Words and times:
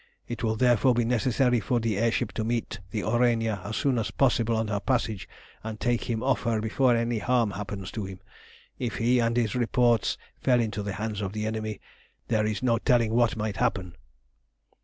It 0.27 0.41
will 0.43 0.55
therefore 0.55 0.95
be 0.95 1.05
necessary 1.05 1.59
for 1.59 1.79
the 1.79 1.95
air 1.99 2.11
ship 2.11 2.31
to 2.31 2.43
meet 2.43 2.79
the 2.89 3.01
Aurania 3.03 3.63
as 3.63 3.75
soon 3.75 3.99
as 3.99 4.09
possible 4.09 4.55
on 4.55 4.67
her 4.67 4.79
passage, 4.79 5.29
and 5.63 5.79
take 5.79 6.05
him 6.09 6.23
off 6.23 6.41
her 6.41 6.59
before 6.59 6.95
any 6.95 7.19
harm 7.19 7.51
happens 7.51 7.91
to 7.91 8.05
him. 8.05 8.19
If 8.79 8.95
he 8.95 9.19
and 9.19 9.37
his 9.37 9.53
reports 9.53 10.17
fell 10.39 10.59
into 10.59 10.81
the 10.81 10.93
hands 10.93 11.21
of 11.21 11.33
the 11.33 11.45
enemy, 11.45 11.81
there 12.29 12.47
is 12.47 12.63
no 12.63 12.79
telling 12.79 13.13
what 13.13 13.35
might 13.37 13.57
happen." 13.57 13.95